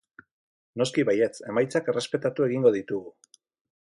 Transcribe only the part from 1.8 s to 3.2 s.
errespetatu egingo ditugu.